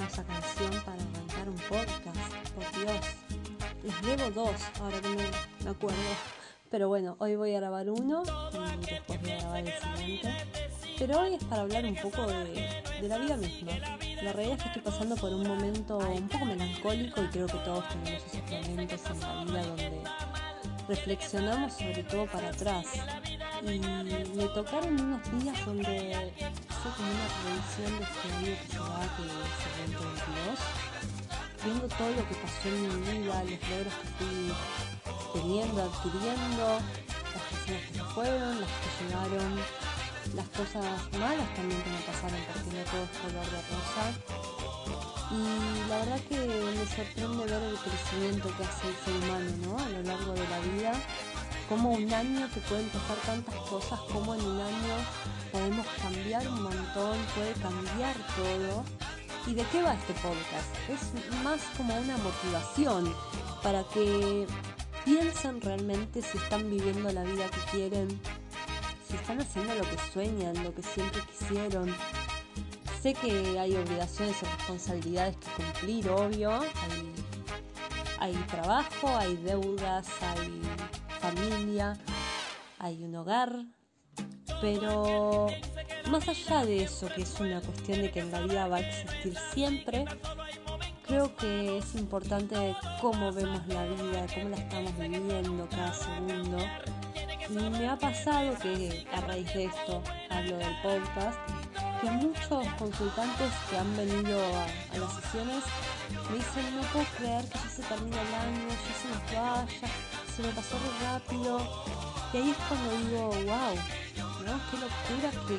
[0.00, 3.06] hermosa canción para arrancar un podcast, por Dios.
[3.82, 5.98] Les debo dos, ahora que me, acuerdo.
[6.70, 8.22] Pero bueno, hoy voy a grabar uno
[8.80, 10.34] y después voy a grabar el siguiente.
[10.98, 13.72] Pero hoy es para hablar un poco de, de la vida misma.
[14.22, 17.58] La realidad es que estoy pasando por un momento un poco melancólico y creo que
[17.58, 20.02] todos tenemos esos momentos en la vida donde
[20.88, 22.86] reflexionamos sobre todo para atrás.
[23.62, 26.32] Y me tocaron unos días donde
[26.80, 30.60] hice como una revisión de este año que llevaba, que es el 2022,
[31.64, 34.52] viendo todo lo que pasó en mi vida, los logros que fui
[35.34, 36.66] teniendo, adquiriendo,
[37.36, 39.50] las personas que se fueron, las que llegaron,
[40.32, 40.84] las cosas
[41.20, 44.04] malas también que me pasaron, porque no todo es color de rosa.
[45.30, 49.78] Y la verdad que me sorprende ver el crecimiento que hace el ser humano ¿no?
[49.78, 50.92] a lo largo de la vida
[51.70, 54.94] como un año que pueden pasar tantas cosas, como en un año
[55.52, 58.84] podemos cambiar un montón, puede cambiar todo.
[59.46, 60.66] ¿Y de qué va este podcast?
[60.88, 63.14] Es más como una motivación
[63.62, 64.48] para que
[65.04, 68.20] piensen realmente si están viviendo la vida que quieren,
[69.08, 71.94] si están haciendo lo que sueñan, lo que siempre quisieron.
[73.00, 76.60] Sé que hay obligaciones y responsabilidades que cumplir, obvio.
[78.18, 80.62] Hay trabajo, hay deudas, hay
[81.20, 81.98] familia,
[82.78, 83.64] hay un hogar,
[84.60, 85.48] pero
[86.10, 88.80] más allá de eso, que es una cuestión de que en la vida va a
[88.80, 90.04] existir siempre,
[91.06, 96.58] creo que es importante cómo vemos la vida, cómo la estamos viviendo cada segundo.
[97.50, 101.38] Y me ha pasado que a raíz de esto hablo del podcast,
[102.00, 105.64] que muchos consultantes que han venido a, las sesiones
[106.30, 109.92] me dicen no puedo creer que ya se termina el año, ya se nos vaya,
[110.40, 111.60] se me pasó muy rápido.
[112.32, 113.74] Y ahí es cuando digo, wow,
[114.46, 114.60] ¿no?
[114.70, 115.58] Qué locura que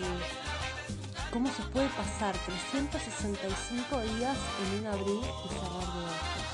[1.31, 6.49] cómo se puede pasar 365 días en un abrir y cerrar de ojos.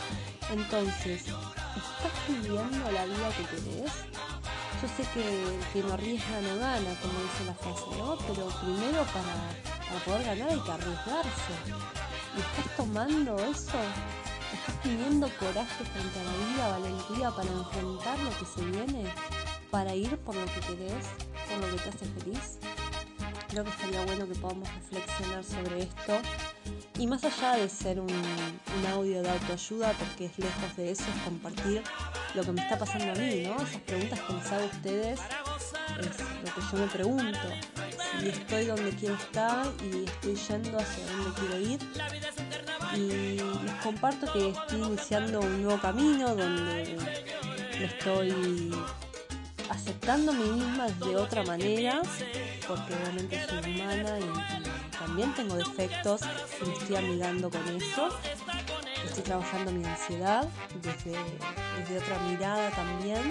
[0.51, 3.91] Entonces, ¿estás viviendo la vida que querés?
[4.81, 8.17] Yo sé que, que no arriesga no gana, como dice la frase, ¿no?
[8.27, 11.53] Pero primero para para poder ganar hay que arriesgarse.
[12.35, 13.79] ¿Y estás tomando eso?
[14.53, 19.05] ¿Estás teniendo coraje frente a la vida, valentía para enfrentar lo que se viene?
[19.69, 21.05] ¿Para ir por lo que querés,
[21.49, 22.57] por lo que te hace feliz?
[23.49, 26.19] Creo que estaría bueno que podamos reflexionar sobre esto.
[26.97, 28.09] Y más allá de ser un,
[28.93, 31.83] audio de autoayuda, porque es lejos de eso, es compartir
[32.33, 33.55] lo que me está pasando a mí, ¿no?
[33.55, 35.19] Esas preguntas que les hago ustedes
[35.99, 37.49] es lo que yo me pregunto
[38.21, 42.66] y estoy donde quiero estar y estoy yendo hacia donde quiero ir.
[42.97, 43.37] Y
[43.83, 46.97] comparto que estoy iniciando un nuevo camino donde
[47.79, 48.73] estoy
[49.69, 52.01] aceptando a mí misma de otra manera,
[52.67, 56.21] porque obviamente soy humana y, también tengo defectos
[56.59, 58.09] y me estoy amigando con eso.
[59.05, 60.47] Estoy trabajando mi ansiedad
[60.81, 61.17] desde,
[61.77, 63.21] desde otra mirada también,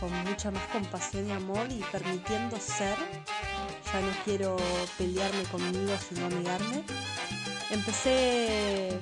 [0.00, 2.96] con mucha más compasión y amor y permitiendo ser
[3.92, 4.56] ya no quiero
[4.98, 6.82] pelearme conmigo, sino amigarme.
[7.70, 8.98] Empecé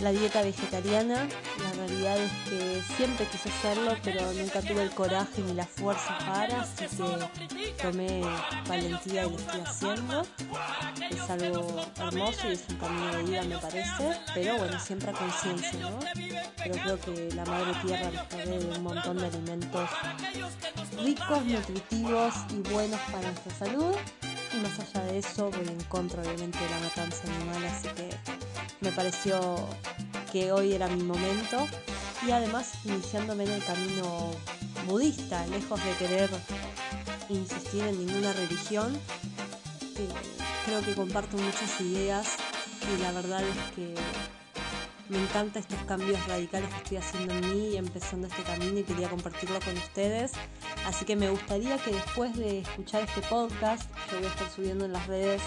[0.00, 1.28] la dieta vegetariana,
[1.62, 6.18] la realidad es que siempre quise hacerlo, pero nunca tuve el coraje ni la fuerza
[6.18, 8.22] para, así que tomé
[8.68, 10.26] valentía y lo estoy haciendo.
[11.10, 15.14] Es algo hermoso y es un camino de vida, me parece, pero bueno, siempre a
[15.14, 15.98] conciencia, ¿no?
[16.56, 19.90] Pero creo que la madre tierra nos provee un montón de alimentos
[21.02, 23.94] ricos, nutritivos y buenos para nuestra salud.
[24.54, 28.10] Y más allá de eso, voy en contra obviamente de la matanza animal, así que
[28.80, 29.68] me pareció
[30.30, 31.66] que hoy era mi momento.
[32.26, 34.30] Y además iniciándome en el camino
[34.86, 36.30] budista, lejos de querer
[37.28, 38.94] insistir en ninguna religión.
[39.96, 40.08] Eh,
[40.64, 42.36] creo que comparto muchas ideas
[42.94, 43.94] y la verdad es que
[45.08, 48.84] me encantan estos cambios radicales que estoy haciendo en mí y empezando este camino y
[48.84, 50.32] quería compartirlo con ustedes.
[50.86, 54.84] Así que me gustaría que después de escuchar este podcast, yo voy a estar subiendo
[54.84, 55.40] en las redes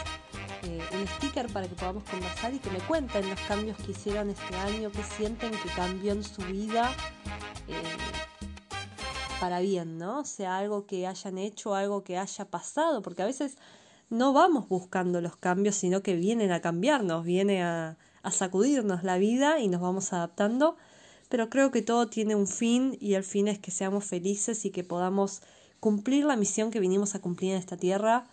[0.63, 4.30] eh, un sticker para que podamos conversar y que me cuenten los cambios que hicieron
[4.30, 6.92] este año, que sienten que cambió en su vida
[7.68, 7.84] eh,
[9.39, 10.22] para bien, ¿no?
[10.22, 13.57] O sea, algo que hayan hecho, algo que haya pasado, porque a veces
[14.10, 19.18] no vamos buscando los cambios, sino que vienen a cambiarnos, viene a, a sacudirnos la
[19.18, 20.78] vida y nos vamos adaptando,
[21.30, 24.72] pero creo que todo tiene un fin y el fin es que seamos felices y
[24.72, 25.42] que podamos
[25.80, 28.26] cumplir la misión que vinimos a cumplir en esta tierra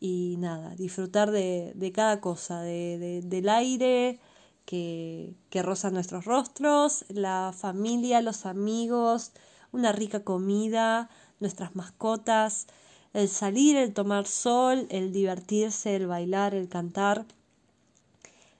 [0.00, 4.20] y nada, disfrutar de, de cada cosa, de, del aire
[4.64, 9.32] que, que nuestros rostros, la familia, los amigos,
[9.72, 11.08] una rica comida,
[11.40, 12.66] nuestras mascotas,
[13.12, 17.26] el salir, el tomar sol, el divertirse, el bailar, el cantar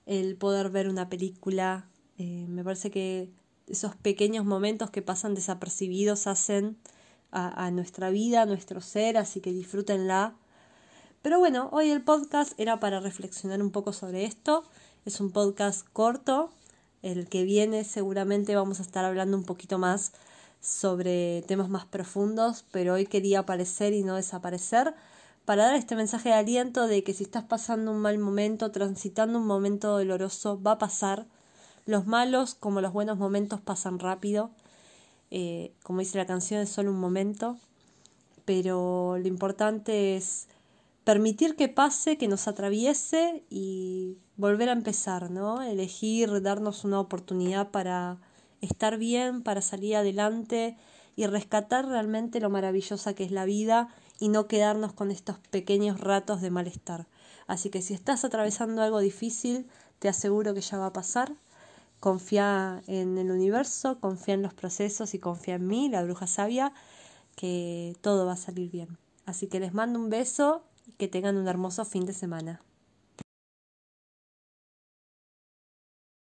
[0.07, 1.87] el poder ver una película.
[2.19, 3.31] Eh, me parece que
[3.73, 6.77] esos pequeños momentos que pasan desapercibidos hacen
[7.33, 10.35] a, nuestra vida, a nuestro ser, así que disfrútenla.
[11.23, 14.65] Pero bueno, hoy el podcast era para reflexionar un poco sobre esto.
[15.07, 16.51] Es un podcast corto.
[17.01, 20.13] El que viene seguramente vamos a estar hablando un poquito más
[20.61, 24.95] sobre temas más profundos, pero hoy quería aparecer y no desaparecer
[25.47, 29.39] para dar este mensaje de aliento de que si estás pasando un mal momento, transitando
[29.39, 31.27] un momento doloroso, va a pasar.
[31.87, 34.51] Los malos como los buenos momentos pasan rápido.
[35.31, 37.57] Eh, como dice la canción, es solo un momento.
[38.45, 40.49] Pero lo importante es
[41.05, 45.63] permitir que pase, que nos atraviese y volver a empezar, ¿no?
[45.63, 48.19] Elegir, darnos una oportunidad para
[48.61, 50.77] estar bien, para salir adelante
[51.17, 53.89] y rescatar realmente lo maravillosa que es la vida
[54.19, 57.07] y no quedarnos con estos pequeños ratos de malestar.
[57.47, 59.67] Así que si estás atravesando algo difícil,
[59.99, 61.35] te aseguro que ya va a pasar.
[62.03, 66.73] Confía en el universo, confía en los procesos y confía en mí, la bruja sabia,
[67.37, 68.99] que todo va a salir bien.
[69.25, 72.61] Así que les mando un beso y que tengan un hermoso fin de semana.